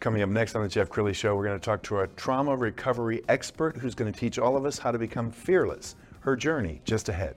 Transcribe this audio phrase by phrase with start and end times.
[0.00, 2.56] Coming up next on the Jeff Crilley Show, we're going to talk to a trauma
[2.56, 5.94] recovery expert who's going to teach all of us how to become fearless.
[6.20, 7.36] Her journey just ahead.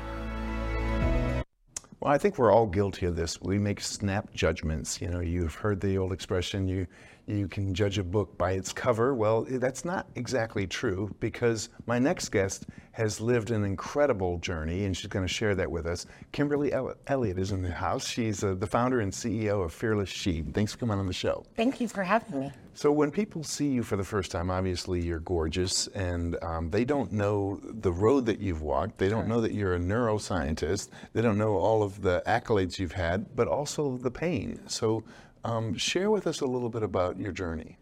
[2.01, 3.39] Well, I think we're all guilty of this.
[3.41, 4.99] We make snap judgments.
[4.99, 6.87] You know, you've heard the old expression, you
[7.27, 9.13] you can judge a book by its cover.
[9.13, 14.97] Well, that's not exactly true because my next guest has lived an incredible journey and
[14.97, 16.07] she's going to share that with us.
[16.31, 18.07] Kimberly Elliott is in the house.
[18.07, 20.41] She's uh, the founder and CEO of Fearless She.
[20.41, 21.45] Thanks for coming on the show.
[21.55, 22.51] Thank you for having me.
[22.73, 26.85] So, when people see you for the first time, obviously you're gorgeous and um, they
[26.85, 28.97] don't know the road that you've walked.
[28.97, 30.89] They don't know that you're a neuroscientist.
[31.13, 34.61] They don't know all of the accolades you've had, but also the pain.
[34.67, 35.03] So,
[35.43, 37.77] um, share with us a little bit about your journey.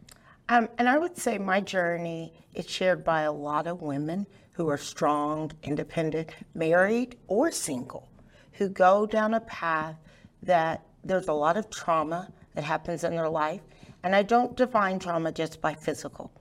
[0.50, 4.68] Um, and I would say my journey is shared by a lot of women who
[4.70, 8.10] are strong, independent, married, or single,
[8.54, 9.96] who go down a path
[10.42, 13.62] that there's a lot of trauma that happens in their life.
[14.04, 16.32] And I don't define trauma just by physical.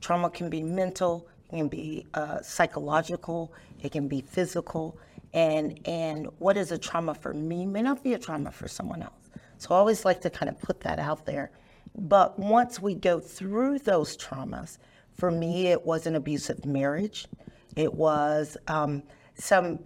[0.00, 4.98] Trauma can be mental, it can be uh, psychological, it can be physical.
[5.32, 9.02] And, and what is a trauma for me may not be a trauma for someone
[9.02, 9.30] else.
[9.58, 11.50] So I always like to kind of put that out there.
[11.96, 14.78] But once we go through those traumas,
[15.12, 17.26] for me, it was an abusive marriage.
[17.76, 19.02] It was um,
[19.34, 19.80] some,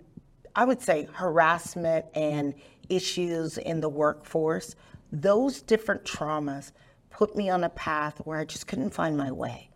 [0.54, 2.54] I would say, harassment and
[2.88, 4.76] issues in the workforce.
[5.10, 6.72] Those different traumas
[7.14, 9.70] put me on a path where I just couldn't find my way.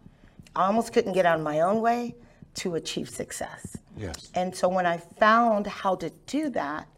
[0.57, 2.17] I almost couldn't get out of my own way
[2.55, 3.77] to achieve success.
[3.97, 4.31] Yes.
[4.35, 6.89] And so when I found how to do that,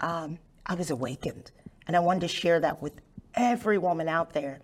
[0.00, 1.52] um, I was awakened.
[1.86, 2.94] And I wanted to share that with
[3.34, 4.60] every woman out there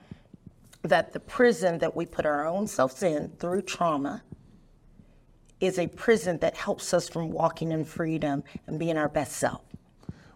[0.82, 4.22] that the prison that we put our own selves in through trauma
[5.60, 9.62] is a prison that helps us from walking in freedom and being our best self.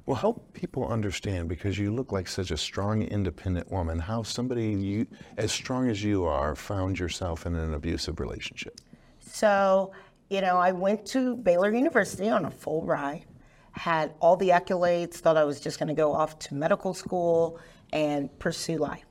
[0.08, 3.98] Well, help people understand because you look like such a strong, independent woman.
[3.98, 8.80] How somebody you, as strong as you are, found yourself in an abusive relationship.
[9.20, 9.92] So,
[10.30, 13.26] you know, I went to Baylor University on a full ride
[13.72, 17.60] had all the accolades, thought I was just going to go off to medical school
[17.92, 19.04] and pursue life.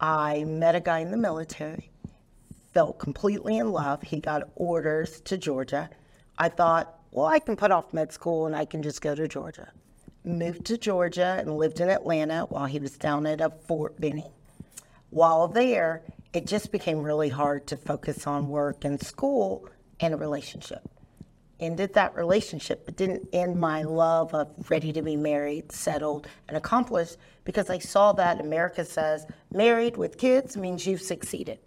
[0.00, 1.90] I met a guy in the military,
[2.72, 4.02] felt completely in love.
[4.02, 5.90] He got orders to Georgia.
[6.38, 9.26] I thought, well, I can put off med school and I can just go to
[9.26, 9.72] Georgia.
[10.28, 14.30] Moved to Georgia and lived in Atlanta while he was down at a Fort Benning.
[15.10, 16.02] While there,
[16.32, 19.68] it just became really hard to focus on work and school
[20.00, 20.86] and a relationship
[21.60, 26.56] ended that relationship, but didn't end my love of ready to be married, settled, and
[26.56, 31.58] accomplished because I saw that America says married with kids means you've succeeded.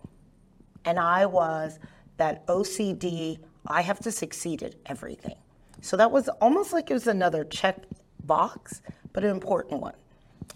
[0.85, 1.79] And I was
[2.17, 5.35] that OCD, I have to succeed at everything.
[5.81, 7.77] So that was almost like it was another check
[8.25, 8.81] box,
[9.13, 9.95] but an important one.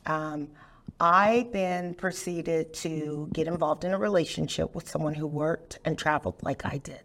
[0.06, 0.50] Um,
[1.00, 6.42] I then proceeded to get involved in a relationship with someone who worked and traveled
[6.42, 7.02] like I did.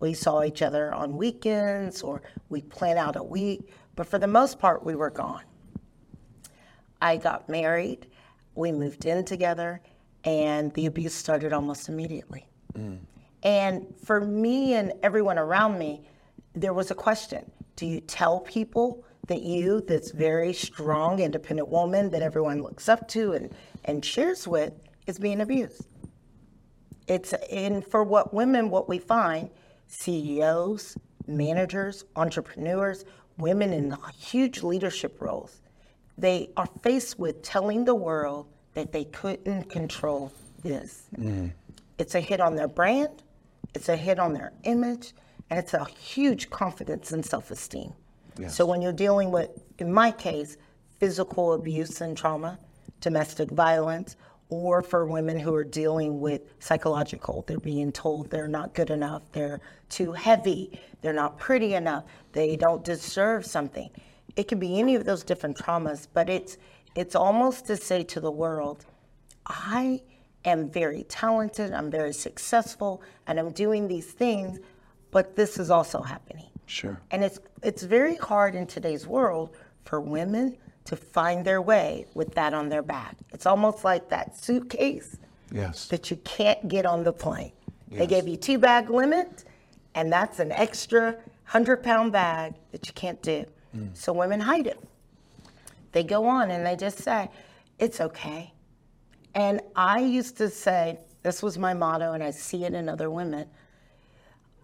[0.00, 4.26] We saw each other on weekends or we plan out a week, but for the
[4.26, 5.42] most part, we were gone.
[7.02, 8.06] I got married,
[8.54, 9.80] we moved in together,
[10.24, 12.48] and the abuse started almost immediately.
[12.74, 12.98] Mm.
[13.42, 16.02] And for me and everyone around me,
[16.54, 22.10] there was a question Do you tell people that you, this very strong, independent woman
[22.10, 23.54] that everyone looks up to and,
[23.84, 24.72] and cheers with,
[25.06, 25.86] is being abused?
[27.06, 29.50] It's, and for what women, what we find
[29.86, 30.96] CEOs,
[31.26, 33.04] managers, entrepreneurs,
[33.38, 35.60] women in huge leadership roles,
[36.18, 40.32] they are faced with telling the world that they couldn't control
[40.62, 41.04] this.
[41.16, 41.52] Mm.
[41.98, 43.22] It's a hit on their brand,
[43.74, 45.12] it's a hit on their image,
[45.50, 47.92] and it's a huge confidence and self esteem.
[48.38, 48.54] Yes.
[48.54, 50.56] So when you're dealing with, in my case,
[50.98, 52.58] physical abuse and trauma,
[53.00, 54.16] domestic violence,
[54.50, 57.44] or for women who are dealing with psychological.
[57.46, 62.56] They're being told they're not good enough, they're too heavy, they're not pretty enough, they
[62.56, 63.90] don't deserve something.
[64.36, 66.56] It can be any of those different traumas, but it's
[66.94, 68.86] it's almost to say to the world,
[69.46, 70.02] I
[70.44, 74.58] am very talented, I'm very successful, and I'm doing these things,
[75.10, 76.48] but this is also happening.
[76.68, 77.00] Sure.
[77.10, 82.34] And it's it's very hard in today's world for women to find their way with
[82.34, 83.16] that on their back.
[83.32, 85.16] It's almost like that suitcase
[85.50, 85.88] Yes.
[85.88, 87.52] that you can't get on the plane.
[87.90, 89.44] They gave you two bag limit,
[89.94, 93.46] and that's an extra hundred pound bag that you can't do.
[93.74, 93.96] Mm.
[93.96, 94.78] So women hide it.
[95.92, 97.30] They go on and they just say,
[97.78, 98.52] "It's okay."
[99.34, 103.10] And I used to say, this was my motto, and I see it in other
[103.10, 103.46] women.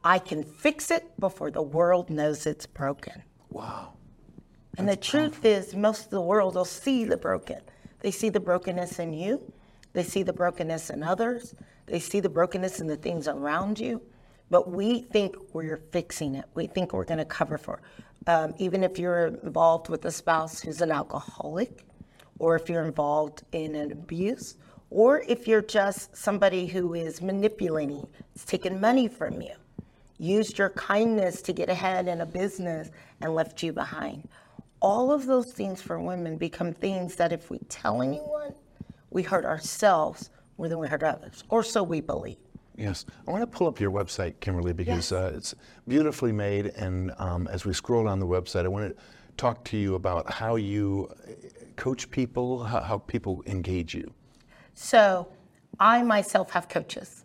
[0.06, 3.22] I can fix it before the world knows it's broken.
[3.48, 3.94] Wow.
[4.76, 7.60] And the truth is, most of the world will see the broken.
[8.00, 9.50] They see the brokenness in you,
[9.94, 11.54] they see the brokenness in others,
[11.86, 14.02] they see the brokenness in the things around you.
[14.50, 16.44] But we think we're fixing it.
[16.54, 17.80] We think we're going to cover for.
[17.80, 18.28] it.
[18.28, 21.86] Um, even if you're involved with a spouse who's an alcoholic,
[22.38, 24.56] or if you're involved in an abuse,
[24.90, 29.54] or if you're just somebody who is manipulating, is taking money from you
[30.18, 32.90] used your kindness to get ahead in a business
[33.20, 34.28] and left you behind.
[34.80, 38.54] All of those things for women become things that if we tell anyone,
[39.10, 42.36] we hurt ourselves more than we hurt others, or so we believe.
[42.76, 43.06] Yes.
[43.26, 45.12] I want to pull up your website, Kimberly, because Yes.
[45.12, 45.54] uh, it's
[45.86, 46.66] beautifully made.
[46.66, 49.02] And um, as we scroll down the website, I want to
[49.36, 51.30] talk to you about how you uh,
[51.76, 54.12] coach people, how, how people engage you.
[54.74, 55.28] So
[55.78, 57.24] I myself have coaches.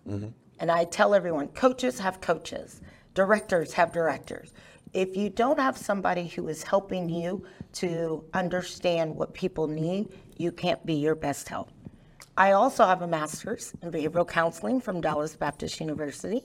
[0.59, 2.81] And I tell everyone coaches have coaches,
[3.13, 4.53] directors have directors.
[4.93, 10.51] If you don't have somebody who is helping you to understand what people need, you
[10.51, 11.71] can't be your best help.
[12.35, 16.43] I also have a master's in behavioral counseling from Dallas Baptist University.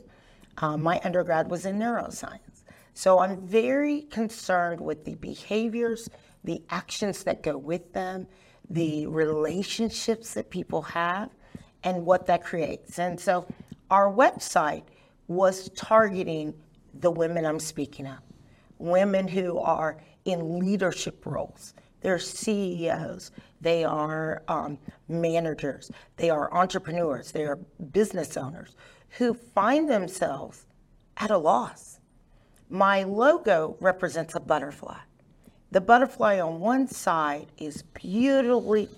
[0.59, 2.65] Um, my undergrad was in neuroscience.
[2.95, 6.09] So I'm very concerned with the behaviors,
[6.45, 8.27] the actions that go with them,
[8.71, 11.31] the relationships that people have,
[11.83, 12.99] and what that creates.
[12.99, 13.47] And so
[13.95, 14.83] our website
[15.29, 16.53] was targeting
[16.95, 18.19] the women I'm speaking of
[18.81, 21.75] women who are in leadership roles.
[22.01, 23.31] They're CEOs,
[23.61, 27.57] they are um, managers, they are entrepreneurs, they are
[27.93, 28.75] business owners
[29.11, 30.67] who find themselves
[31.17, 32.01] at a loss.
[32.69, 34.99] My logo represents a butterfly.
[35.71, 38.89] The butterfly on one side is beautifully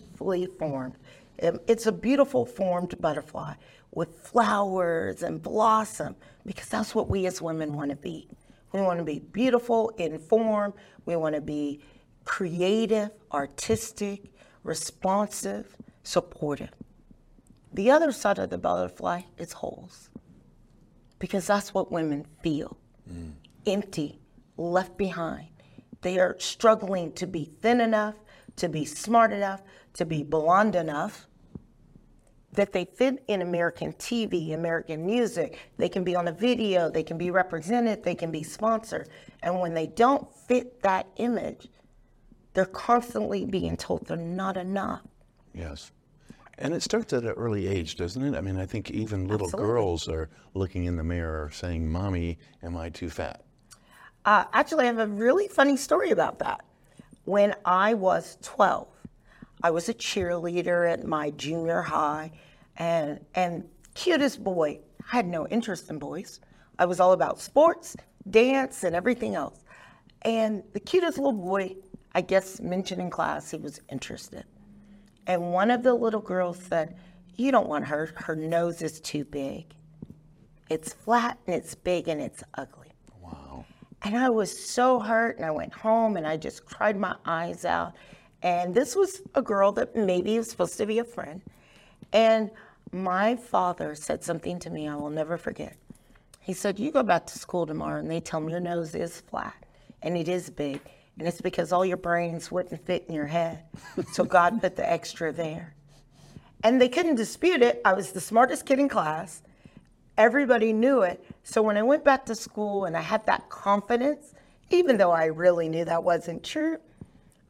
[0.58, 0.94] formed.
[1.42, 3.54] Um, It's a beautiful formed butterfly
[3.96, 6.14] with flowers and blossom
[6.44, 8.28] because that's what we as women want to be.
[8.72, 10.74] We want to be beautiful, informed,
[11.06, 11.80] we want to be
[12.26, 16.72] creative, artistic, responsive, supportive.
[17.72, 20.10] The other side of the butterfly is holes
[21.18, 22.76] because that's what women feel
[23.10, 23.32] mm.
[23.66, 24.20] empty,
[24.58, 25.48] left behind.
[26.02, 28.16] They are struggling to be thin enough,
[28.56, 29.62] to be smart enough,
[29.94, 31.26] to be blonde enough
[32.56, 35.58] that they fit in American TV, American music.
[35.76, 39.08] They can be on a video, they can be represented, they can be sponsored.
[39.42, 41.68] And when they don't fit that image,
[42.54, 45.02] they're constantly being told they're not enough.
[45.54, 45.92] Yes.
[46.58, 48.34] And it starts at an early age, doesn't it?
[48.34, 49.66] I mean, I think even little Absolutely.
[49.66, 53.42] girls are looking in the mirror saying, Mommy, am I too fat?
[54.24, 56.64] Uh, actually, I have a really funny story about that.
[57.26, 58.88] When I was 12,
[59.62, 62.32] I was a cheerleader at my junior high,
[62.78, 63.64] and and
[63.94, 64.80] cutest boy.
[65.12, 66.40] I had no interest in boys.
[66.78, 67.96] I was all about sports,
[68.30, 69.64] dance, and everything else.
[70.22, 71.76] And the cutest little boy,
[72.14, 74.44] I guess, mentioned in class he was interested.
[75.26, 76.96] And one of the little girls said,
[77.36, 78.10] "You don't want her.
[78.16, 79.74] Her nose is too big.
[80.68, 83.64] It's flat and it's big and it's ugly." Wow.
[84.02, 87.64] And I was so hurt, and I went home and I just cried my eyes
[87.64, 87.94] out.
[88.42, 91.42] And this was a girl that maybe was supposed to be a friend.
[92.12, 92.50] And
[92.92, 95.76] my father said something to me I will never forget.
[96.40, 99.20] He said, You go back to school tomorrow, and they tell me your nose is
[99.20, 99.66] flat
[100.02, 100.80] and it is big.
[101.18, 103.64] And it's because all your brains wouldn't fit in your head.
[104.12, 105.74] So God put the extra there.
[106.62, 107.80] And they couldn't dispute it.
[107.84, 109.42] I was the smartest kid in class.
[110.18, 111.24] Everybody knew it.
[111.42, 114.34] So when I went back to school and I had that confidence,
[114.70, 116.78] even though I really knew that wasn't true,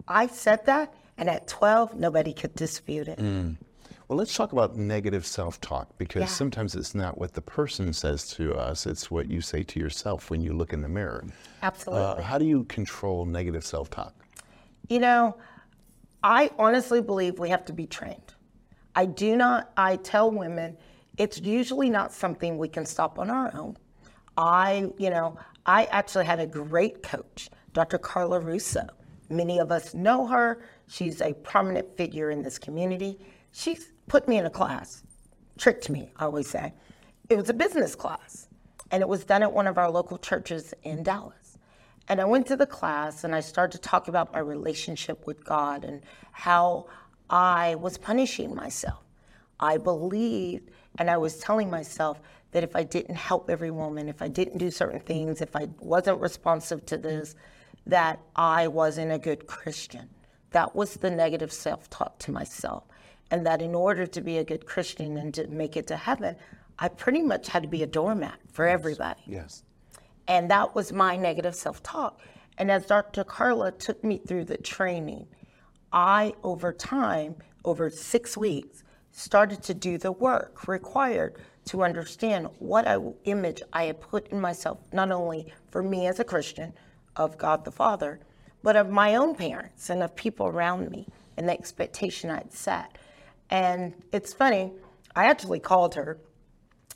[0.06, 0.94] I said that.
[1.18, 3.18] And at 12, nobody could dispute it.
[3.18, 3.56] Mm.
[4.08, 6.26] Well, let's talk about negative self talk because Yeah.
[6.26, 10.30] sometimes it's not what the person says to us, it's what you say to yourself
[10.30, 11.24] when you look in the mirror.
[11.62, 12.04] Absolutely.
[12.04, 14.14] Uh, how do you control negative self talk?
[14.88, 15.36] You know,
[16.22, 18.34] I honestly believe we have to be trained.
[18.94, 20.76] I do not, I tell women,
[21.18, 23.76] it's usually not something we can stop on our own.
[24.36, 27.98] I, you know, I actually had a great coach, Dr.
[27.98, 28.86] Carla Russo.
[29.30, 30.62] Many of us know her.
[30.86, 33.18] She's a prominent figure in this community.
[33.50, 35.02] She put me in a class,
[35.58, 36.72] tricked me, I always say.
[37.28, 38.48] It was a business class,
[38.90, 41.46] and it was done at one of our local churches in Dallas.
[42.08, 45.44] And I went to the class and I started to talk about my relationship with
[45.44, 46.86] God and how
[47.28, 49.02] I was punishing myself.
[49.58, 52.20] I believed and I was telling myself
[52.52, 55.68] that if I didn't help every woman, if I didn't do certain things, if I
[55.80, 57.34] wasn't responsive to this,
[57.86, 60.08] that I wasn't a good Christian.
[60.50, 62.84] That was the negative self talk to myself.
[63.30, 66.36] And that in order to be a good Christian and to make it to heaven,
[66.78, 69.22] I pretty much had to be a doormat for everybody.
[69.26, 69.64] Yes.
[70.28, 72.20] And that was my negative self talk.
[72.58, 73.24] And as Dr.
[73.24, 75.26] Carla took me through the training,
[75.92, 82.86] I, over time, over six weeks, started to do the work required to understand what
[82.86, 86.72] I, image I had put in myself, not only for me as a Christian
[87.16, 88.20] of God the Father,
[88.62, 91.06] but of my own parents and of people around me
[91.36, 92.96] and the expectation I'd set.
[93.50, 94.72] And it's funny,
[95.14, 96.18] I actually called her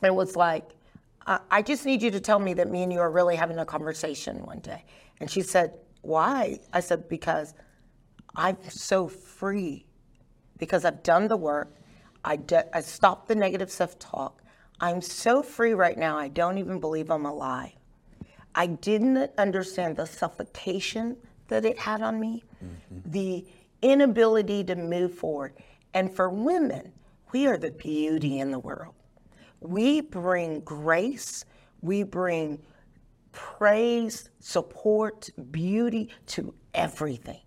[0.02, 0.70] and was like,
[1.50, 3.64] I just need you to tell me that me and you are really having a
[3.64, 4.84] conversation one day.
[5.20, 6.58] And she said, Why?
[6.72, 7.54] I said, Because
[8.34, 9.86] I'm so free,
[10.58, 11.76] because I've done the work,
[12.24, 14.42] I, de- I stopped the negative self talk.
[14.80, 17.72] I'm so free right now, I don't even believe I'm alive.
[18.54, 21.16] I didn't understand the suffocation
[21.48, 23.10] that it had on me, mm-hmm.
[23.10, 23.46] the
[23.82, 25.52] inability to move forward.
[25.94, 26.92] And for women,
[27.32, 28.94] we are the beauty in the world.
[29.60, 31.44] We bring grace,
[31.82, 32.60] we bring
[33.32, 37.40] praise, support, beauty to everything.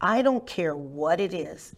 [0.00, 1.74] I don't care what it is.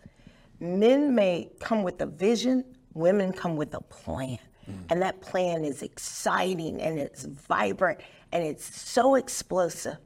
[0.60, 4.38] Men may come with a vision, women come with a plan.
[4.70, 4.74] Mm.
[4.90, 8.00] And that plan is exciting and it's vibrant
[8.32, 9.96] and it's so explosive.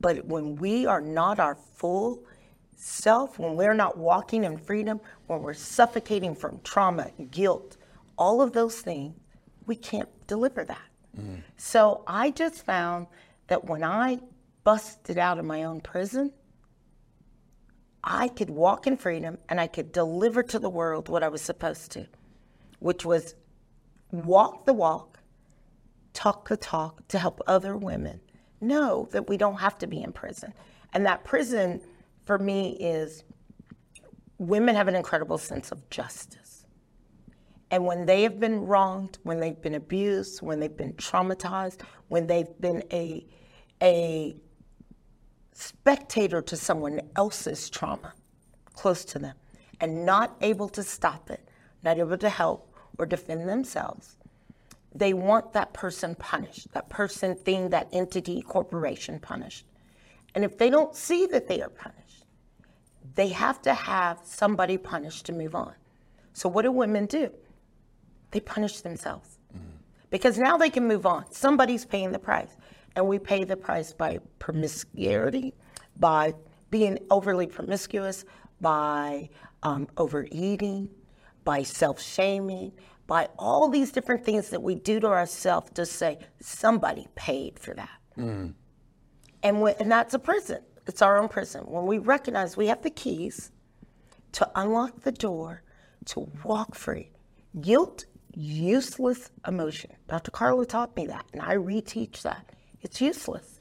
[0.00, 2.24] But when we are not our full
[2.80, 7.76] self, when we're not walking in freedom, when we're suffocating from trauma, guilt,
[8.16, 9.14] all of those things,
[9.66, 10.88] we can't deliver that.
[11.18, 11.42] Mm.
[11.56, 13.06] So I just found
[13.48, 14.18] that when I
[14.64, 16.32] busted out of my own prison,
[18.02, 21.42] I could walk in freedom and I could deliver to the world what I was
[21.42, 22.06] supposed to,
[22.78, 23.34] which was
[24.10, 25.18] walk the walk,
[26.14, 28.20] talk the talk to help other women
[28.60, 30.54] know that we don't have to be in prison.
[30.92, 31.80] And that prison
[32.24, 33.24] for me is
[34.38, 36.66] women have an incredible sense of justice.
[37.70, 42.26] And when they have been wronged, when they've been abused, when they've been traumatized, when
[42.26, 43.26] they've been a,
[43.82, 44.36] a
[45.52, 48.12] spectator to someone else's trauma
[48.74, 49.36] close to them
[49.80, 51.48] and not able to stop it,
[51.84, 54.16] not able to help or defend themselves,
[54.94, 59.64] they want that person punished, that person, thing, that entity, corporation punished.
[60.34, 62.09] And if they don't see that they are punished,
[63.14, 65.74] they have to have somebody punished to move on.
[66.32, 67.30] So, what do women do?
[68.30, 69.76] They punish themselves mm-hmm.
[70.10, 71.30] because now they can move on.
[71.32, 72.56] Somebody's paying the price.
[72.96, 75.54] And we pay the price by promiscuity,
[75.98, 76.34] by
[76.70, 78.24] being overly promiscuous,
[78.60, 79.28] by
[79.62, 80.88] um, overeating,
[81.44, 82.72] by self shaming,
[83.06, 87.74] by all these different things that we do to ourselves to say somebody paid for
[87.74, 87.98] that.
[88.16, 88.54] Mm.
[89.42, 90.60] And, when, and that's a prison.
[90.86, 91.62] It's our own prison.
[91.62, 93.50] When we recognize we have the keys
[94.32, 95.62] to unlock the door
[96.06, 97.10] to walk free,
[97.60, 99.92] guilt, useless emotion.
[100.08, 100.30] Dr.
[100.30, 102.50] Carla taught me that, and I reteach that.
[102.82, 103.60] It's useless.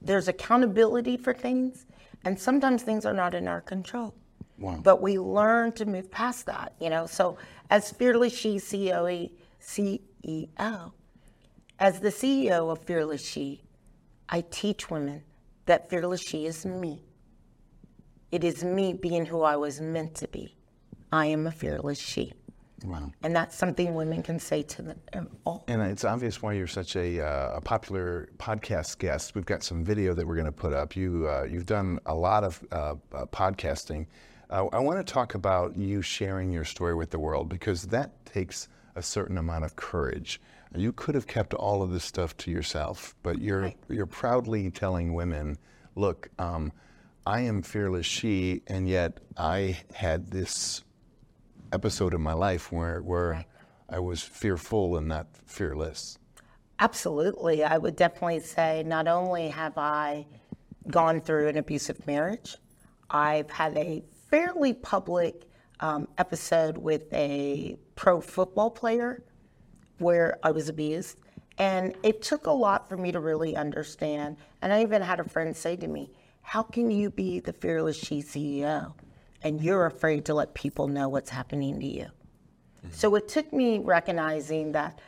[0.00, 1.86] There's accountability for things,
[2.24, 4.14] and sometimes things are not in our control.
[4.58, 4.80] Wow.
[4.82, 7.06] But we learn to move past that, you know.
[7.06, 7.38] So,
[7.70, 9.30] as Fearless She CEO,
[9.60, 10.92] CEO,
[11.78, 13.62] as the CEO of Fearless She,
[14.28, 15.22] I teach women
[15.66, 17.02] that Fearless She is me.
[18.30, 20.56] It is me being who I was meant to be.
[21.12, 22.32] I am a fearless she.
[22.84, 23.12] Wow.
[23.22, 25.64] And that's something women can say to them um, all.
[25.68, 29.34] And it's obvious why you're such a, uh, a popular podcast guest.
[29.34, 30.96] We've got some video that we're going to put up.
[30.96, 34.06] You, uh, you've done a lot of uh, uh podcasting.
[34.50, 38.24] Uh, I want to talk about you sharing your story with the world because that
[38.24, 40.40] takes a certain amount of courage.
[40.74, 43.76] You could have kept all of this stuff to yourself, but you're, right.
[43.88, 45.58] you're proudly telling women,
[45.96, 46.72] look, um,
[47.26, 50.82] I am fearless she, and yet I had this
[51.72, 53.46] episode in my life where, where right.
[53.90, 56.18] I was fearful and not fearless.
[56.78, 57.62] Absolutely.
[57.62, 60.26] I would definitely say not only have I
[60.88, 62.56] gone through an abusive marriage,
[63.10, 65.44] I've had a fairly public
[65.80, 69.22] um, episode with a pro football player
[70.02, 71.18] where I was abused.
[71.58, 74.36] And it took a lot for me to really understand.
[74.62, 76.10] And I even had a friend say to me,
[76.42, 78.94] How can you be the Fearless She CEO
[79.42, 82.04] and you're afraid to let people know what's happening to you?
[82.04, 82.88] Mm-hmm.
[82.92, 84.98] So it took me recognizing that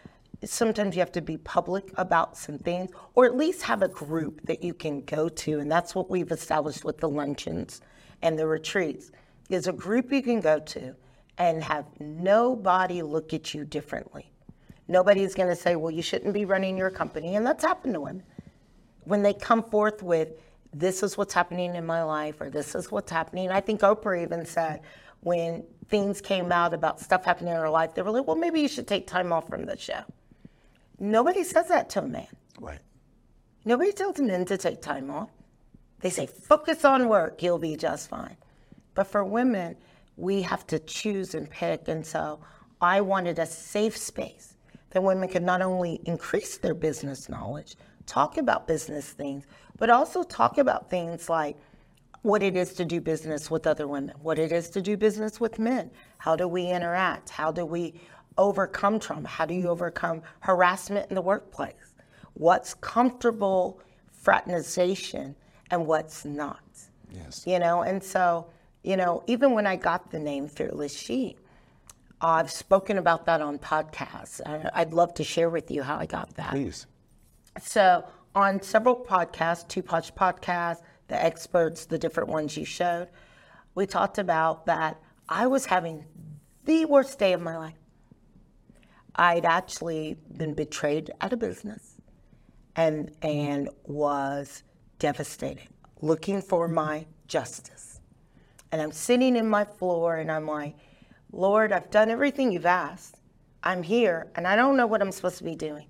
[0.44, 4.40] sometimes you have to be public about some things or at least have a group
[4.44, 5.60] that you can go to.
[5.60, 7.80] And that's what we've established with the luncheons
[8.22, 9.10] and the retreats
[9.50, 10.94] is a group you can go to
[11.38, 14.30] and have nobody look at you differently.
[14.87, 17.37] Nobody's going to say, well, you shouldn't be running your company.
[17.37, 18.23] And that's happened to women.
[19.05, 20.29] When they come forth with,
[20.73, 23.50] this is what's happening in my life, or this is what's happening.
[23.50, 24.81] I think Oprah even said
[25.21, 28.61] when things came out about stuff happening in her life, they were like, well, maybe
[28.61, 30.00] you should take time off from the show.
[30.99, 32.26] Nobody says that to a man.
[32.61, 32.81] Right.
[33.64, 35.31] Nobody tells men to take time off.
[36.00, 38.37] They say, focus on work, you'll be just fine.
[38.95, 39.76] But for women,
[40.17, 41.88] we have to choose and pick.
[41.88, 42.41] And so
[42.81, 44.53] I wanted a safe space
[44.94, 47.74] that women could not only increase their business knowledge,
[48.06, 49.44] talk about business things,
[49.76, 51.56] but also talk about things like
[52.22, 55.40] what it is to do business with other women, what it is to do business
[55.40, 55.90] with men.
[56.18, 57.28] How do we interact?
[57.28, 58.00] How do we
[58.38, 59.28] overcome trauma?
[59.28, 61.94] How do you overcome harassment in the workplace?
[62.34, 63.80] What's comfortable
[64.12, 65.34] fraternization
[65.72, 66.62] and what's not?
[67.12, 67.44] Yes.
[67.46, 68.46] You know, and so
[68.84, 71.36] you know, even when I got the name Fearless She,
[72.25, 74.40] I've spoken about that on podcasts.
[74.75, 76.52] I'd love to share with you how I got that.
[76.52, 76.87] Please.
[77.61, 78.04] So,
[78.35, 83.09] on several podcasts, Two Punch Podcasts, the experts, the different ones you showed,
[83.75, 86.07] we talked about that I was having
[86.64, 87.75] the worst day of my life.
[89.14, 92.00] I'd actually been betrayed at a business
[92.75, 94.62] and, and was
[94.99, 95.69] devastated,
[96.00, 97.95] looking for my justice
[98.75, 100.75] and I'm sitting in my floor and I'm like,
[101.35, 103.16] Lord, I've done everything you've asked.
[103.62, 105.87] I'm here and I don't know what I'm supposed to be doing.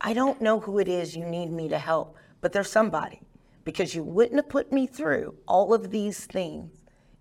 [0.00, 3.20] I don't know who it is you need me to help, but there's somebody
[3.64, 6.70] because you wouldn't have put me through all of these things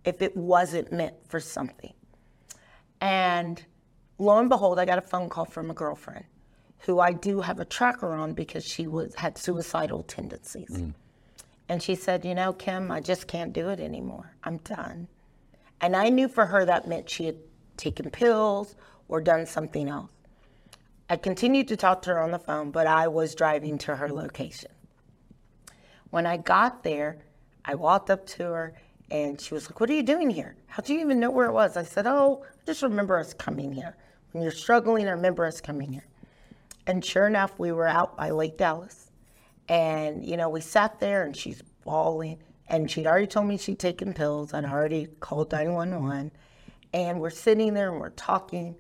[0.06, 1.94] if it wasn't meant for something.
[3.02, 3.64] And
[4.18, 6.26] lo and behold, I got a phone call from a girlfriend
[6.80, 10.70] who I do have a tracker on because she was had suicidal tendencies.
[10.70, 10.94] Mm.
[11.68, 14.34] And she said, You know, Kim, I just can't do it anymore.
[14.44, 15.10] I'm done.
[15.82, 17.38] And I knew for her that meant she had
[17.80, 18.76] taken pills
[19.08, 20.12] or done something else.
[21.10, 24.10] I continued to talk to her on the phone, but I was driving to her
[24.10, 24.70] location.
[26.12, 27.18] When I got there,
[27.66, 28.74] I walked up to her
[29.10, 30.56] and she was like, What are you doing here?
[30.68, 31.78] How do you even know where it was?
[31.78, 33.96] I said, Oh, I just remember us coming here.
[34.32, 36.06] When you're struggling, I remember us coming here.
[36.86, 39.12] And sure enough, we were out by Lake Dallas.
[39.68, 42.38] And, you know, we sat there and she's bawling.
[42.68, 44.54] And she'd already told me she'd taken pills.
[44.54, 46.32] I'd already called 911.
[46.94, 48.76] And we're sitting there and we're talking.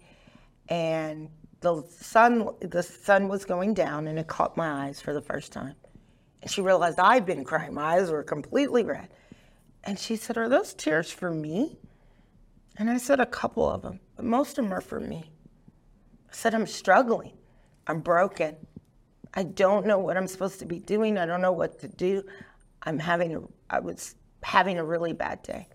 [0.69, 1.29] And
[1.61, 5.51] the sun, the sun was going down and it caught my eyes for the first
[5.51, 5.75] time.
[6.41, 7.73] And she realized I'd been crying.
[7.73, 9.09] My eyes were completely red.
[9.83, 11.77] And she said, Are those tears for me?
[12.77, 15.31] And I said, A couple of them, but most of them are for me.
[16.29, 17.33] I said, I'm struggling.
[17.87, 18.55] I'm broken.
[19.33, 21.17] I don't know what I'm supposed to be doing.
[21.17, 22.23] I don't know what to do.
[22.83, 25.67] I'm having a, I was having a really bad day.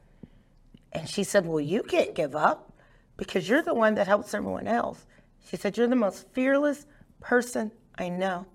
[0.94, 2.72] And she said, Well, you can't give up
[3.16, 5.06] because you're the one that helps everyone else.
[5.48, 6.86] She said, You're the most fearless
[7.20, 8.46] person I know.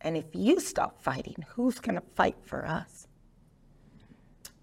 [0.00, 3.08] And if you stop fighting, who's going to fight for us?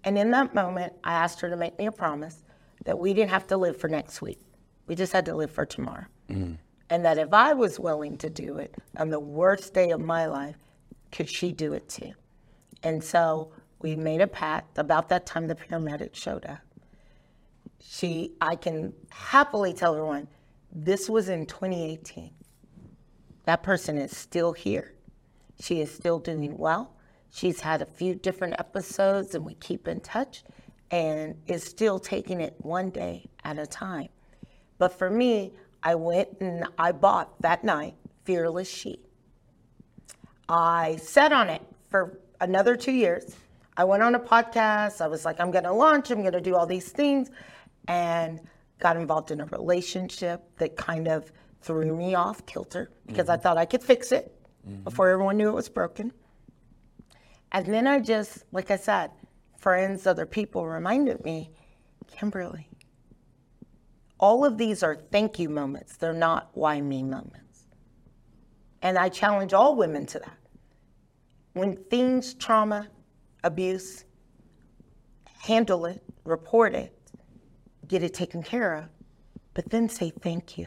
[0.04, 2.44] And in that moment, I asked her to make me a promise
[2.84, 4.40] that we didn't have to live for next week.
[4.86, 6.06] We just had to live for tomorrow.
[6.30, 6.58] Mm.
[6.88, 10.26] And that if I was willing to do it on the worst day of my
[10.26, 10.56] life,
[11.10, 12.12] could she do it too?
[12.84, 14.78] And so we made a pact.
[14.78, 16.58] About that time, the paramedic showed up.
[17.88, 20.28] She, I can happily tell everyone,
[20.72, 22.32] this was in 2018.
[23.44, 24.94] That person is still here.
[25.60, 26.94] She is still doing well.
[27.30, 30.42] She's had a few different episodes, and we keep in touch,
[30.90, 34.08] and is still taking it one day at a time.
[34.78, 37.94] But for me, I went and I bought that night
[38.24, 39.00] Fearless She.
[40.48, 43.36] I sat on it for another two years.
[43.76, 45.00] I went on a podcast.
[45.00, 47.30] I was like, I'm going to launch, I'm going to do all these things,
[47.88, 48.40] and
[48.78, 53.32] got involved in a relationship that kind of threw me off kilter because mm-hmm.
[53.32, 54.32] I thought I could fix it
[54.66, 54.82] mm-hmm.
[54.82, 56.12] before everyone knew it was broken.
[57.52, 59.10] And then I just, like I said,
[59.56, 61.50] friends, other people reminded me,
[62.06, 62.68] Kimberly,
[64.18, 65.96] all of these are thank you moments.
[65.96, 67.66] They're not why me moments.
[68.82, 70.38] And I challenge all women to that.
[71.54, 72.88] When things, trauma,
[73.42, 74.04] abuse,
[75.40, 76.95] handle it, report it.
[77.88, 78.84] Get it taken care of,
[79.54, 80.66] but then say thank you.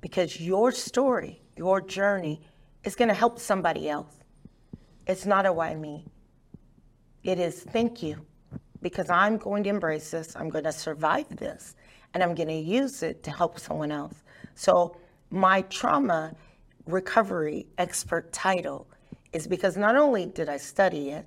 [0.00, 2.42] Because your story, your journey
[2.84, 4.14] is going to help somebody else.
[5.06, 6.06] It's not a why me.
[7.22, 8.24] It is thank you
[8.82, 11.74] because I'm going to embrace this, I'm going to survive this,
[12.12, 14.14] and I'm going to use it to help someone else.
[14.54, 14.96] So,
[15.30, 16.36] my trauma
[16.86, 18.86] recovery expert title
[19.32, 21.26] is because not only did I study it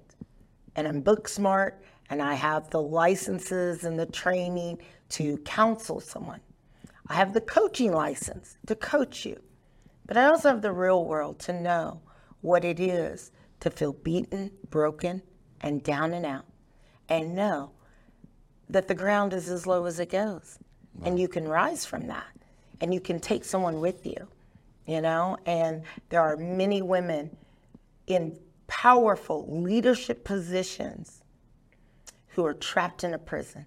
[0.75, 6.41] and I'm book smart and I have the licenses and the training to counsel someone,
[7.07, 9.41] I have the coaching license to coach you,
[10.05, 12.01] but I also have the real world to know
[12.41, 15.21] what it is to feel beaten, broken,
[15.61, 16.45] and down and out,
[17.09, 17.71] and know
[18.69, 20.59] that the ground is as low as it goes.
[20.95, 21.07] Wow.
[21.07, 22.27] And you can rise from that,
[22.81, 24.27] and you can take someone with you,
[24.85, 25.37] you know?
[25.45, 27.35] And there are many women
[28.07, 31.23] in powerful leadership positions
[32.37, 33.65] who are trapped in a prison.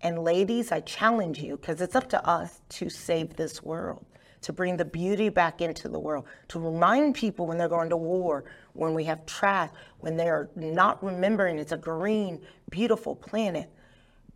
[0.00, 4.06] And ladies, I challenge you because it's up to us to save this world
[4.40, 7.96] to bring the beauty back into the world, to remind people when they're going to
[7.96, 13.68] war, when we have trash, when they're not remembering it's a green, beautiful planet,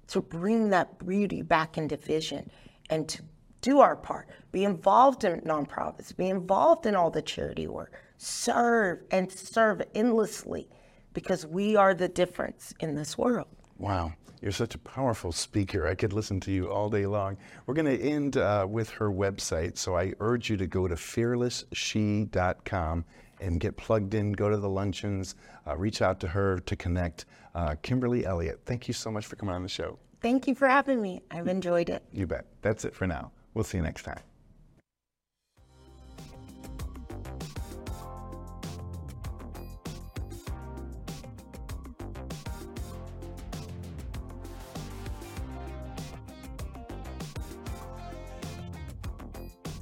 [0.09, 2.51] to bring that beauty back into vision
[2.91, 3.23] and to
[3.61, 9.05] do our part, be involved in nonprofits, be involved in all the charity work, serve
[9.13, 10.69] and serve endlessly
[11.13, 13.49] because we are the difference in this world.
[13.79, 14.13] Wow.
[14.43, 15.87] You're such a powerful speaker.
[15.87, 17.37] I could listen to you all day long.
[17.67, 20.97] We're going to end uh, with her website, so I urge you to go to
[20.97, 23.05] fearlessshe.com
[23.41, 27.27] and get plugged in, go to the luncheons, uh, reach out to her to connect.
[27.55, 29.97] Uh, Kimberly Elliott, thank you so much for coming on the show.
[30.21, 31.23] Thank you for having me.
[31.31, 32.03] I've enjoyed it.
[32.13, 32.47] You bet.
[32.63, 33.31] That's it for now.
[33.55, 34.19] We'll see you next time.